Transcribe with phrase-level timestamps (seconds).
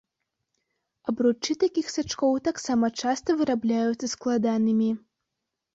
[1.13, 4.89] Абручы такіх сачкоў таксама часта вырабляюцца складанымі.